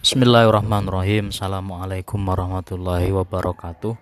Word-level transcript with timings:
Bismillahirrahmanirrahim. 0.00 1.28
Assalamualaikum 1.28 2.24
warahmatullahi 2.24 3.12
wabarakatuh. 3.12 3.92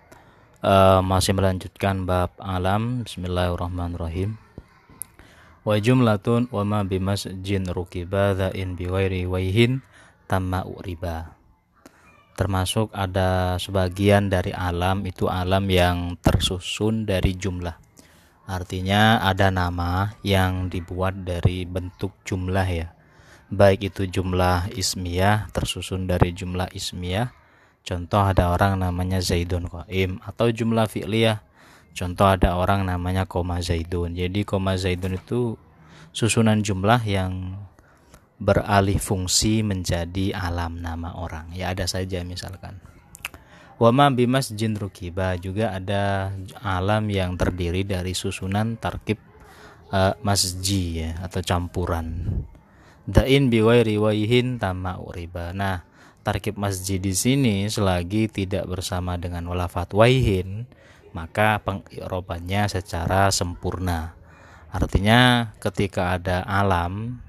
Uh, 0.63 1.03
Masih 1.03 1.35
melanjutkan 1.35 2.07
bab 2.07 2.39
alam. 2.39 3.03
Bismillahirrahmanirrahim. 3.03 4.39
Wa 5.67 5.75
jumlatun 5.83 6.55
wa 6.55 6.63
ma 6.63 6.81
bimasjin 6.87 7.67
rukiba 7.75 8.31
Dha'in 8.39 8.79
biwairi 8.79 9.27
waihin 9.27 9.83
Tamma 10.31 10.63
uriba. 10.71 11.35
Termasuk 12.39 12.95
ada 12.95 13.59
sebagian 13.59 14.31
dari 14.31 14.55
alam 14.55 15.03
Itu 15.03 15.27
alam 15.27 15.67
yang 15.67 16.15
tersusun 16.23 17.11
dari 17.11 17.35
jumlah. 17.35 17.75
Artinya 18.47 19.19
ada 19.19 19.51
nama 19.51 20.15
yang 20.23 20.71
dibuat 20.71 21.27
dari 21.27 21.67
bentuk 21.67 22.15
jumlah 22.23 22.69
ya 22.71 22.95
baik 23.49 23.93
itu 23.93 24.05
jumlah 24.09 24.69
ismiyah 24.77 25.49
tersusun 25.53 26.05
dari 26.05 26.37
jumlah 26.37 26.69
ismiyah. 26.73 27.33
Contoh 27.81 28.21
ada 28.21 28.53
orang 28.53 28.77
namanya 28.77 29.25
Zaidun 29.25 29.65
Qaim 29.65 30.21
atau 30.21 30.53
jumlah 30.53 30.85
fi'liyah. 30.85 31.41
Contoh 31.97 32.29
ada 32.29 32.61
orang 32.61 32.85
namanya 32.85 33.25
koma 33.25 33.65
Zaidun. 33.65 34.13
Jadi 34.13 34.45
koma 34.45 34.77
Zaidun 34.77 35.17
itu 35.17 35.57
susunan 36.13 36.61
jumlah 36.61 37.01
yang 37.09 37.57
beralih 38.39 39.01
fungsi 39.01 39.65
menjadi 39.65 40.37
alam 40.37 40.79
nama 40.79 41.17
orang. 41.17 41.51
Ya 41.57 41.73
ada 41.73 41.89
saja 41.89 42.21
misalkan. 42.23 42.79
Wama 43.79 44.11
bimas 44.11 44.51
jin 44.53 44.75
rukiba 44.75 45.39
juga 45.39 45.71
ada 45.71 46.35
alam 46.61 47.07
yang 47.09 47.39
terdiri 47.39 47.87
dari 47.87 48.11
susunan 48.11 48.75
tarkib 48.75 49.23
uh, 49.95 50.19
masji 50.19 51.07
ya 51.07 51.23
atau 51.23 51.39
campuran 51.47 52.27
Dain 53.09 53.49
biwai 53.49 53.89
riwayihin 53.89 54.61
tama 54.61 55.01
uriba. 55.01 55.57
Nah, 55.57 55.81
tarkib 56.21 56.61
masjid 56.61 57.01
di 57.01 57.17
sini 57.17 57.65
selagi 57.65 58.29
tidak 58.29 58.69
bersama 58.69 59.17
dengan 59.17 59.49
walafat 59.49 59.97
waihin, 59.97 60.69
maka 61.17 61.57
pengirobannya 61.65 62.69
secara 62.69 63.33
sempurna. 63.33 64.13
Artinya 64.69 65.53
ketika 65.57 66.21
ada 66.21 66.45
alam 66.45 67.25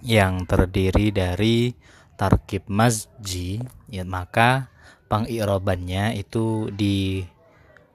yang 0.00 0.48
terdiri 0.48 1.12
dari 1.12 1.76
tarkib 2.16 2.64
masjid, 2.72 3.60
ya 3.92 4.08
maka 4.08 4.72
pengirobannya 5.12 6.16
itu 6.16 6.72
di 6.72 7.20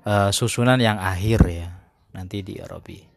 uh, 0.06 0.30
susunan 0.30 0.78
yang 0.78 1.02
akhir 1.02 1.42
ya, 1.50 1.82
nanti 2.14 2.46
di 2.46 2.62
Erobi. 2.62 3.17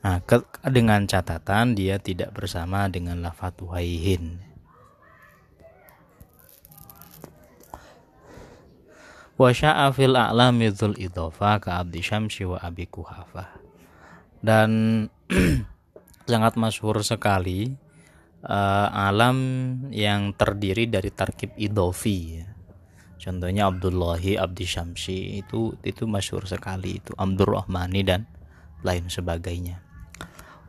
Nah, 0.00 0.16
ke, 0.24 0.40
dengan 0.64 1.04
catatan 1.04 1.76
dia 1.76 2.00
tidak 2.00 2.32
bersama 2.32 2.88
dengan 2.88 3.20
lafat 3.20 3.60
waihin. 3.60 4.40
Wa 9.36 9.52
sya'a 9.52 9.92
fil 9.92 10.16
a'lami 10.16 10.72
dzul 10.72 10.96
idhofa 10.96 11.60
ka 11.60 11.84
abdi 11.84 12.00
syamsi 12.00 12.48
wa 12.48 12.56
abi 12.64 12.88
kuhafa. 12.88 13.60
Dan 14.40 15.04
sangat 16.30 16.56
masyhur 16.56 17.04
sekali 17.04 17.68
uh, 18.40 18.88
alam 18.88 19.36
yang 19.92 20.32
terdiri 20.32 20.88
dari 20.88 21.12
tarkib 21.12 21.52
idofi 21.60 22.40
ya. 22.40 22.48
Contohnya 23.20 23.68
Abdullahi 23.68 24.40
Abdi 24.40 24.64
Syamsi 24.64 25.44
itu 25.44 25.76
itu 25.84 26.08
masyhur 26.08 26.48
sekali 26.48 27.04
itu 27.04 27.12
Abdurrahmani 27.20 28.00
dan 28.00 28.24
lain 28.80 29.12
sebagainya 29.12 29.89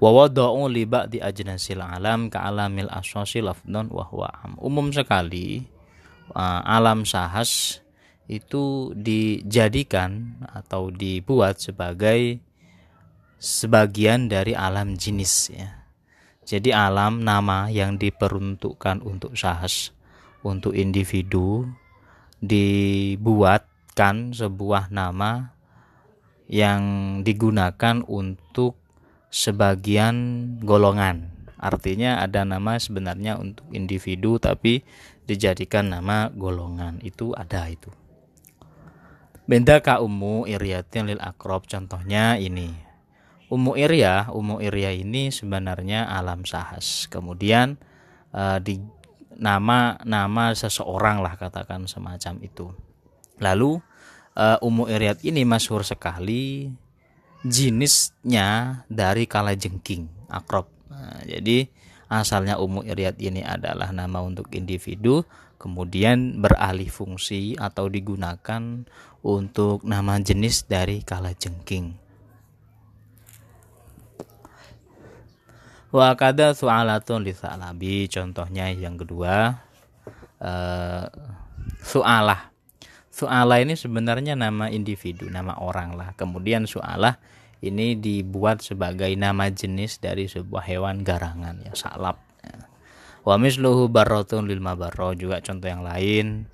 wa 0.02 0.10
wada'u 0.10 0.66
li 0.66 0.90
ba'di 0.90 1.22
ajnasil 1.22 1.78
alam 1.78 2.34
ka 2.34 2.50
alamil 2.50 2.90
aswasi 2.90 3.46
lafdun 3.46 3.94
wa 3.94 4.04
huwa 4.10 4.34
am. 4.42 4.58
Umum 4.58 4.90
sekali 4.90 5.70
uh, 6.34 6.62
alam 6.66 7.06
sahas 7.06 7.80
itu 8.26 8.96
dijadikan 8.98 10.42
atau 10.50 10.90
dibuat 10.90 11.62
sebagai 11.62 12.42
sebagian 13.38 14.26
dari 14.26 14.58
alam 14.58 14.98
jenis 14.98 15.54
ya. 15.54 15.70
Jadi 16.42 16.74
alam 16.74 17.22
nama 17.22 17.70
yang 17.70 18.02
diperuntukkan 18.02 19.06
untuk 19.06 19.38
sahas 19.38 19.94
untuk 20.42 20.74
individu 20.74 21.70
dibuatkan 22.42 24.34
sebuah 24.34 24.90
nama 24.90 25.54
yang 26.50 26.82
digunakan 27.22 28.02
untuk 28.10 28.81
sebagian 29.32 30.16
golongan. 30.60 31.32
Artinya 31.56 32.20
ada 32.20 32.44
nama 32.44 32.76
sebenarnya 32.76 33.40
untuk 33.40 33.66
individu 33.72 34.38
tapi 34.38 34.84
dijadikan 35.26 35.90
nama 35.90 36.28
golongan. 36.30 37.00
Itu 37.00 37.32
ada 37.34 37.66
itu. 37.72 37.90
Benda 39.48 39.80
ka 39.80 40.04
umu 40.04 40.46
iriatin 40.46 41.10
lil 41.10 41.22
akrob 41.24 41.66
contohnya 41.66 42.36
ini. 42.38 42.76
Umu 43.52 43.76
iria, 43.76 44.32
umu 44.32 44.64
iria 44.64 44.96
ini 44.96 45.28
sebenarnya 45.28 46.08
alam 46.08 46.48
sahas. 46.48 47.08
Kemudian 47.12 47.76
uh, 48.32 48.60
di 48.64 48.80
nama 49.36 50.00
nama 50.08 50.56
seseorang 50.56 51.20
lah 51.20 51.36
katakan 51.36 51.84
semacam 51.88 52.36
itu. 52.44 52.72
Lalu 53.44 53.82
uh, 54.40 54.58
umu 54.64 54.88
iriat 54.88 55.20
ini 55.28 55.44
masyhur 55.44 55.84
sekali 55.84 56.72
jenisnya 57.42 58.82
dari 58.86 59.26
kala 59.26 59.58
jengking 59.58 60.06
akrob. 60.30 60.70
Nah, 60.94 61.22
jadi 61.26 61.68
asalnya 62.12 62.62
umum 62.62 62.86
iriat 62.86 63.18
ini 63.18 63.42
adalah 63.42 63.90
nama 63.90 64.22
untuk 64.22 64.52
individu, 64.54 65.26
kemudian 65.58 66.38
beralih 66.42 66.90
fungsi 66.90 67.58
atau 67.58 67.90
digunakan 67.90 68.86
untuk 69.22 69.86
nama 69.86 70.18
jenis 70.18 70.66
dari 70.70 71.02
kala 71.02 71.34
jengking. 71.34 71.98
Wa 75.92 76.16
kada 76.16 76.56
su'alatun 76.56 77.28
li 77.28 77.36
contohnya 78.08 78.72
yang 78.72 78.96
kedua 78.96 79.60
uh, 80.40 81.04
su'alah 81.84 82.51
Su'ala 83.22 83.62
ini 83.62 83.78
sebenarnya 83.78 84.34
nama 84.34 84.66
individu, 84.74 85.30
nama 85.30 85.54
orang 85.62 85.94
lah. 85.94 86.10
Kemudian 86.18 86.66
su'alah 86.66 87.22
ini 87.62 87.94
dibuat 87.94 88.66
sebagai 88.66 89.14
nama 89.14 89.46
jenis 89.46 90.02
dari 90.02 90.26
sebuah 90.26 90.66
hewan 90.66 91.06
garangan 91.06 91.62
ya 91.62 91.78
salap. 91.78 92.18
Wa 93.22 93.38
misluhu 93.38 93.94
barrotun 93.94 94.50
lil 94.50 94.58
mabarro 94.58 95.14
juga 95.14 95.38
contoh 95.46 95.70
yang 95.70 95.86
lain 95.86 96.50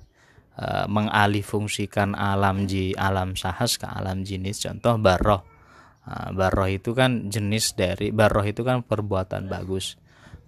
uh, 0.60 0.84
mengalih 0.84 1.40
fungsikan 1.40 2.12
alam 2.12 2.68
ji 2.68 2.92
alam 2.92 3.32
sahas 3.32 3.80
ke 3.80 3.88
alam 3.88 4.20
jenis 4.20 4.60
contoh 4.60 5.00
barroh. 5.00 5.40
Uh, 6.04 6.36
barroh 6.36 6.68
itu 6.68 6.92
kan 6.92 7.32
jenis 7.32 7.72
dari 7.72 8.12
barroh 8.12 8.44
itu 8.44 8.60
kan 8.60 8.84
perbuatan 8.84 9.48
bagus. 9.48 9.96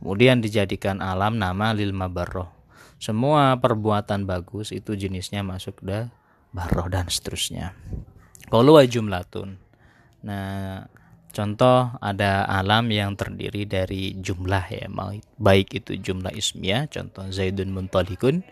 Kemudian 0.05 0.45
dijadikan 0.45 1.01
alam 1.01 1.41
nama 1.41 1.73
lil 1.73 1.97
mabarroh 1.97 2.60
semua 3.01 3.57
perbuatan 3.57 4.29
bagus 4.29 4.77
itu 4.77 4.93
jenisnya 4.93 5.41
masuk 5.41 5.81
dah 5.81 6.13
baroh 6.53 6.93
dan 6.93 7.09
seterusnya. 7.09 7.73
Kalau 8.53 8.77
jumlatun. 8.85 9.57
Nah, 10.21 10.85
contoh 11.33 11.97
ada 11.97 12.45
alam 12.45 12.93
yang 12.93 13.17
terdiri 13.17 13.65
dari 13.65 14.21
jumlah 14.21 14.65
ya, 14.69 14.85
baik 15.41 15.81
itu 15.81 15.97
jumlah 15.97 16.35
ismiyah, 16.35 16.93
contoh 16.93 17.25
Zaidun 17.33 17.73
muntalikun 17.73 18.45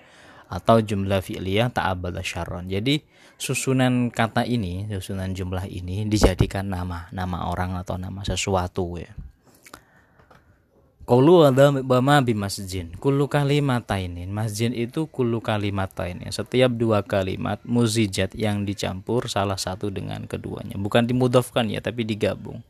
atau 0.48 0.80
jumlah 0.80 1.20
fi'liyah 1.20 1.68
ta'abbala 1.68 2.24
syarron. 2.24 2.72
Jadi 2.72 3.04
susunan 3.36 4.08
kata 4.08 4.48
ini, 4.48 4.88
susunan 4.88 5.36
jumlah 5.36 5.68
ini 5.68 6.08
dijadikan 6.08 6.72
nama, 6.72 7.12
nama 7.12 7.52
orang 7.52 7.76
atau 7.76 8.00
nama 8.00 8.24
sesuatu 8.24 8.96
ya. 8.96 9.12
Kulu 11.08 11.48
ada 11.48 11.72
bama 11.72 12.20
bi 12.20 12.36
masjid. 12.36 12.84
Kulu 13.00 13.32
kalimatain. 13.32 14.12
Masjid 14.28 14.68
itu 14.76 15.08
kulu 15.08 15.40
kalimatain. 15.40 16.20
Setiap 16.28 16.68
dua 16.76 17.00
kalimat 17.00 17.64
muzijat 17.64 18.36
yang 18.36 18.68
dicampur 18.68 19.24
salah 19.24 19.56
satu 19.56 19.88
dengan 19.88 20.28
keduanya. 20.28 20.76
Bukan 20.76 21.08
dimudofkan 21.08 21.72
ya, 21.72 21.80
tapi 21.80 22.04
digabung. 22.04 22.60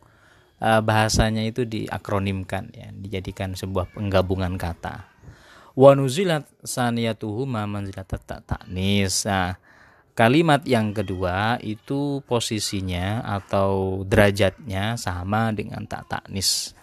Uh, 0.62 0.78
bahasanya 0.78 1.50
itu 1.50 1.66
diakronimkan 1.66 2.70
ya, 2.70 2.94
dijadikan 2.94 3.58
sebuah 3.58 3.90
penggabungan 3.90 4.54
kata. 4.54 5.10
Wa 5.74 5.98
nuzilat 5.98 6.46
saniyatuhuma 6.62 7.66
manzilat 7.66 8.06
ta'nis. 8.22 9.26
Nah, 9.26 9.58
kalimat 10.14 10.62
yang 10.62 10.94
kedua 10.94 11.58
itu 11.58 12.22
posisinya 12.22 13.18
atau 13.26 14.06
derajatnya 14.06 14.94
sama 14.94 15.50
dengan 15.50 15.90
tak 15.90 16.06
taknis 16.06 16.77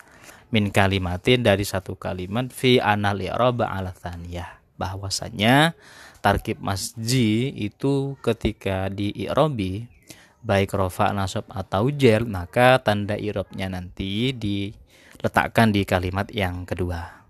min 0.55 0.71
kalimatin 0.71 1.43
dari 1.43 1.67
satu 1.67 1.99
kalimat 1.99 2.47
fi 2.47 2.79
anal 2.79 3.19
i'rab 3.19 3.59
ala 3.67 3.91
thaniyah. 3.91 4.63
Bahwasanya 4.79 5.75
tarkib 6.23 6.63
masji 6.63 7.51
itu 7.51 8.15
ketika 8.23 8.87
di 8.87 9.11
i'robi 9.27 9.91
baik 10.39 10.71
rofa 10.71 11.11
nasab 11.11 11.43
atau 11.51 11.91
jer 11.91 12.23
maka 12.23 12.79
tanda 12.79 13.19
i'robnya 13.19 13.67
nanti 13.67 14.31
diletakkan 14.31 15.75
di 15.75 15.83
kalimat 15.83 16.31
yang 16.31 16.63
kedua. 16.63 17.27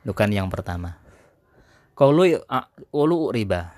Bukan 0.00 0.32
yang 0.32 0.48
pertama. 0.48 0.96
Kaulu 1.92 2.40
ulu 2.96 3.28
riba. 3.28 3.76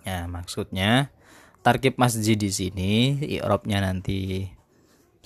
Ya, 0.00 0.24
maksudnya 0.24 1.12
tarkib 1.60 2.00
masjid 2.00 2.40
di 2.40 2.48
sini 2.48 3.20
i'rabnya 3.36 3.84
nanti 3.84 4.48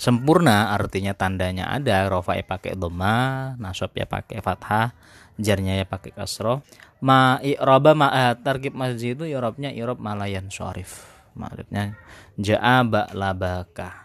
sempurna 0.02 0.74
artinya 0.74 1.14
tandanya 1.14 1.70
ada. 1.70 2.10
Rofa 2.10 2.34
ya 2.34 2.42
pakai 2.42 2.74
doma 2.74 3.54
nasab 3.62 3.94
ya 3.94 4.10
pakai 4.10 4.42
fathah 4.42 4.90
jarnya 5.38 5.78
ya 5.78 5.86
pakai 5.86 6.10
kasroh. 6.10 6.66
Ma 6.98 7.38
i'raba 7.38 7.94
ma 7.94 8.10
eh, 8.10 8.34
tarkib 8.34 8.74
masjid 8.74 9.14
itu 9.14 9.30
i'rabnya 9.30 9.70
i'rab 9.70 10.02
malayan 10.02 10.50
syarif 10.50 11.10
maksudnya 11.32 11.96
ja'a 12.36 12.84
ba 12.84 13.08
labaka 13.16 14.04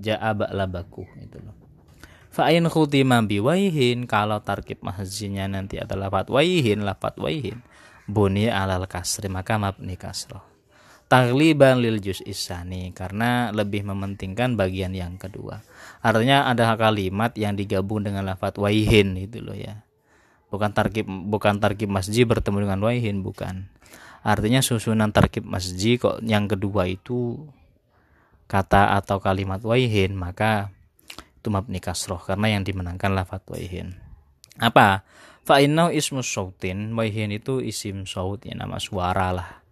ja'a 0.00 0.30
ba 0.34 0.46
labaku 0.50 1.06
itu 1.22 1.38
loh. 1.42 1.54
Fa'in 2.32 2.66
khutima 2.70 3.18
biwaihin 3.22 4.06
kalau 4.06 4.38
tarkib 4.42 4.82
mahzinya 4.82 5.50
nanti 5.50 5.78
adalah 5.82 6.10
lafat 6.10 6.30
waihin 6.30 6.86
lafat 6.86 7.18
waihin. 7.18 7.62
Buni 8.08 8.48
alal 8.48 8.88
kasri 8.88 9.28
maka 9.28 9.60
mabni 9.60 9.94
kasroh 9.94 10.57
tagliban 11.08 11.80
lil 11.80 11.98
juz 12.04 12.20
isani 12.22 12.92
karena 12.92 13.48
lebih 13.50 13.82
mementingkan 13.88 14.54
bagian 14.60 14.92
yang 14.92 15.16
kedua. 15.16 15.64
Artinya 16.04 16.46
ada 16.46 16.76
kalimat 16.76 17.32
yang 17.34 17.56
digabung 17.56 18.04
dengan 18.04 18.28
lafat 18.28 18.60
waihin 18.60 19.16
itu 19.16 19.40
loh 19.40 19.56
ya. 19.56 19.82
Bukan 20.52 20.72
tarkib 20.76 21.08
bukan 21.08 21.60
tarkib 21.60 21.88
masjid 21.88 22.28
bertemu 22.28 22.68
dengan 22.68 22.80
waihin 22.84 23.24
bukan. 23.24 23.72
Artinya 24.20 24.60
susunan 24.60 25.08
tarkib 25.08 25.48
masjid 25.48 25.96
kok 25.96 26.20
yang 26.20 26.44
kedua 26.44 26.84
itu 26.84 27.48
kata 28.48 28.96
atau 29.00 29.20
kalimat 29.20 29.60
waihin 29.64 30.12
maka 30.16 30.72
itu 31.40 31.48
mabni 31.48 31.80
kasroh 31.80 32.20
karena 32.20 32.52
yang 32.52 32.62
dimenangkan 32.68 33.16
lafat 33.16 33.44
waihin. 33.48 33.96
Apa? 34.60 35.04
Fa'inau 35.48 35.88
ismu 35.88 36.20
sautin 36.20 36.92
waihin 36.92 37.32
itu 37.32 37.64
isim 37.64 38.04
saut 38.04 38.44
ya 38.44 38.52
nama 38.52 38.76
suara 38.76 39.32
lah 39.32 39.67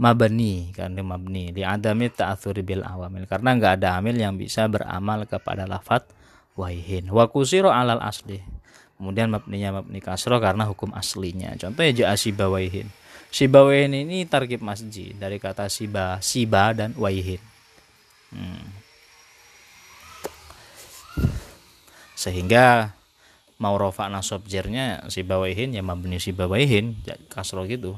mabani 0.00 0.72
karena 0.72 1.04
mabni. 1.04 1.52
Di 1.52 1.60
adami 1.60 2.08
ta'athuri 2.08 2.64
bil 2.64 2.80
awamil. 2.80 3.28
Karena 3.28 3.52
nggak 3.52 3.72
ada 3.84 4.00
amil 4.00 4.16
yang 4.16 4.40
bisa 4.40 4.64
beramal 4.66 5.28
kepada 5.28 5.68
lafat 5.68 6.08
waihin. 6.56 7.12
Wa 7.12 7.28
kusiro 7.28 7.68
alal 7.68 8.00
asli. 8.00 8.40
Kemudian 8.96 9.28
mabninya 9.28 9.80
mabni 9.80 10.00
kasroh 10.00 10.40
karena 10.40 10.64
hukum 10.64 10.96
aslinya. 10.96 11.52
Contohnya 11.60 11.92
ja'a 11.92 12.16
siba 12.16 12.48
waihin. 12.48 12.88
Siba 13.28 13.60
waihin 13.62 13.92
ini 13.92 14.24
tarkib 14.24 14.64
masjid. 14.64 15.12
Dari 15.12 15.36
kata 15.36 15.68
siba 15.68 16.16
siba 16.24 16.72
dan 16.72 16.96
waihin. 16.96 17.38
Hmm. 18.32 18.80
sehingga 22.20 22.92
mau 23.56 23.80
rofa 23.80 24.04
nasab 24.12 24.44
jernya 24.44 25.08
si 25.08 25.24
bawaihin 25.24 25.72
ya 25.72 25.80
mabni 25.80 26.20
si 26.20 26.36
bawaihin 26.36 27.00
kasro 27.32 27.64
gitu 27.64 27.96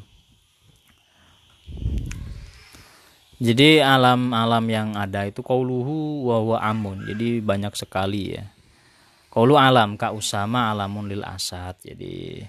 jadi 3.42 3.82
alam-alam 3.82 4.64
yang 4.70 4.88
ada 4.94 5.26
itu 5.26 5.42
kauluhu 5.42 6.30
wa 6.30 6.38
wa 6.54 6.58
amun. 6.62 7.02
Jadi 7.02 7.42
banyak 7.42 7.74
sekali 7.74 8.38
ya. 8.38 8.46
Kaulu 9.34 9.58
alam 9.58 9.98
ka 9.98 10.14
usama 10.14 10.70
alamun 10.70 11.10
lil 11.10 11.26
asad. 11.26 11.74
Jadi 11.82 12.46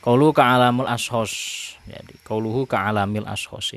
kaulu 0.00 0.32
ka 0.32 0.56
alamul 0.56 0.88
ashos. 0.88 1.34
Jadi 1.84 2.16
kauluhu 2.24 2.64
ka 2.64 2.88
alamil 2.88 3.28
ashos 3.28 3.76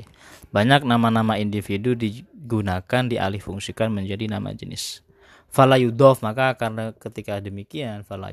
banyak 0.56 0.86
nama-nama 0.86 1.36
individu 1.36 1.92
digunakan 1.92 3.02
dialih 3.04 3.42
fungsikan 3.42 3.90
menjadi 3.90 4.30
nama 4.30 4.54
jenis 4.54 5.05
fala 5.56 5.80
maka 6.20 6.52
karena 6.60 6.92
ketika 6.92 7.40
demikian 7.40 8.04
fala 8.04 8.28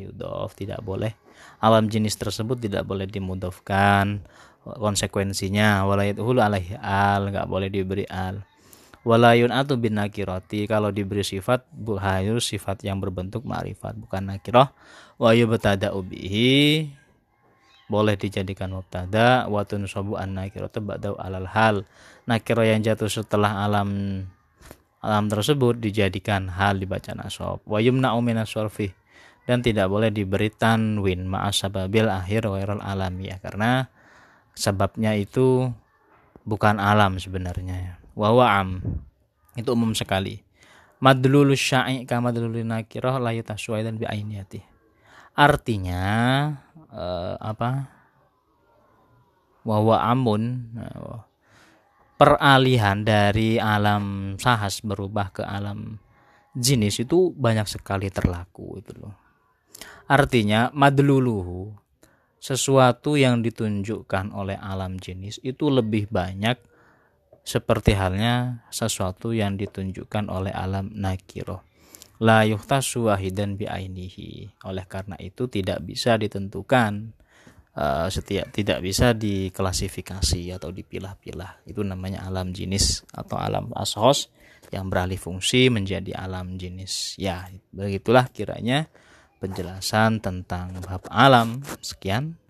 tidak 0.59 0.83
boleh. 0.83 1.15
Alam 1.63 1.87
jenis 1.87 2.19
tersebut 2.19 2.59
tidak 2.59 2.83
boleh 2.83 3.07
dimudofkan 3.07 4.19
konsekuensinya. 4.67 5.87
Walayatuhul 5.87 6.43
alaihi 6.43 6.75
al 6.83 7.31
nggak 7.31 7.47
boleh 7.47 7.71
diberi 7.71 8.03
al. 8.11 8.43
Walayun 9.07 9.51
atau 9.55 9.79
bin 9.79 9.95
nakiroti 9.95 10.67
kalau 10.67 10.91
diberi 10.91 11.23
sifat 11.23 11.63
harus 11.99 12.43
sifat 12.47 12.87
yang 12.87 13.03
berbentuk 13.03 13.43
ma'rifat 13.43 13.99
bukan 13.99 14.31
nakiroh 14.31 14.71
wa 15.19 15.35
yubtada 15.35 15.91
ubihi 15.91 16.87
boleh 17.91 18.15
dijadikan 18.15 18.71
mubtada. 18.71 19.47
Wa 19.47 19.63
tunsabu 19.67 20.15
an 20.19 20.39
nakiratu 20.39 20.79
ba'da 20.83 21.15
alal 21.19 21.47
hal. 21.51 21.75
Nakiro 22.27 22.63
yang 22.63 22.79
jatuh 22.79 23.11
setelah 23.11 23.67
alam 23.67 24.23
alam 25.03 25.27
tersebut 25.27 25.77
dijadikan 25.77 26.47
hal 26.47 26.79
dibaca 26.79 27.11
nasab 27.11 27.59
wa 27.67 27.77
yumna'u 27.83 28.23
sorfi. 28.47 28.95
Dan 29.43 29.59
tidak 29.59 29.91
boleh 29.91 30.07
diberi 30.07 30.47
tanwin 30.47 31.27
ma'as 31.27 31.67
sababil 31.67 32.07
akhir 32.07 32.47
wairal 32.47 32.79
alami. 32.79 33.27
Ya 33.27 33.43
karena 33.43 33.91
sebabnya 34.55 35.19
itu 35.19 35.67
bukan 36.47 36.79
alam 36.79 37.19
sebenarnya 37.19 37.99
wa 38.15 38.31
am. 38.47 38.79
Itu 39.59 39.75
umum 39.75 39.91
sekali. 39.91 40.39
Madlulus 41.03 41.59
sya'i 41.59 42.07
ka 42.07 42.23
madlulun 42.23 42.71
nakirah 42.71 43.19
la 43.19 43.35
dan 43.83 43.99
bi 43.99 44.07
ainiyati 44.07 44.73
artinya 45.33 46.05
uh, 46.93 47.35
apa? 47.41 47.89
Wa 49.65 49.97
amun. 50.11 50.73
Nah, 50.77 51.25
peralihan 52.17 53.01
dari 53.01 53.57
alam 53.57 54.35
sahas 54.39 54.81
berubah 54.85 55.33
ke 55.33 55.43
alam 55.43 55.97
jenis 56.53 57.03
itu 57.03 57.33
banyak 57.33 57.65
sekali 57.65 58.13
terlaku 58.13 58.79
itu 58.79 58.93
loh. 58.97 59.15
Artinya 60.07 60.69
madluluhu 60.75 61.73
sesuatu 62.37 63.15
yang 63.15 63.39
ditunjukkan 63.39 64.35
oleh 64.35 64.59
alam 64.59 64.99
jenis 64.99 65.39
itu 65.41 65.71
lebih 65.71 66.11
banyak 66.11 66.59
seperti 67.43 67.95
halnya 67.95 68.67
sesuatu 68.71 69.31
yang 69.31 69.55
ditunjukkan 69.55 70.27
oleh 70.27 70.51
alam 70.51 70.91
nakiroh 70.91 71.63
la 72.23 72.47
yuhtasu 72.47 73.11
wahidan 73.11 73.59
bi'ainihi 73.59 74.63
oleh 74.63 74.85
karena 74.87 75.19
itu 75.19 75.51
tidak 75.51 75.83
bisa 75.83 76.15
ditentukan 76.15 77.11
uh, 77.77 78.07
setiap 78.09 78.49
tidak 78.53 78.81
bisa 78.81 79.13
diklasifikasi 79.13 80.53
atau 80.57 80.69
dipilah-pilah. 80.73 81.65
Itu 81.65 81.81
namanya 81.85 82.25
alam 82.25 82.53
jenis 82.53 83.05
atau 83.13 83.37
alam 83.37 83.73
ashos 83.77 84.29
yang 84.73 84.89
beralih 84.89 85.21
fungsi 85.21 85.69
menjadi 85.69 86.17
alam 86.17 86.57
jenis. 86.57 87.17
Ya 87.21 87.49
begitulah 87.69 88.29
kiranya 88.33 88.89
penjelasan 89.37 90.23
tentang 90.23 90.81
bab 90.81 91.05
alam. 91.09 91.61
Sekian. 91.83 92.41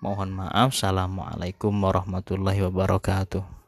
Mohon 0.00 0.48
maaf. 0.48 0.72
Assalamualaikum 0.72 1.76
warahmatullahi 1.76 2.64
wabarakatuh 2.64 3.59